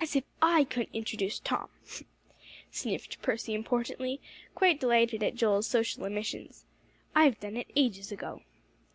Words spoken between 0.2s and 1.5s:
I couldn't introduce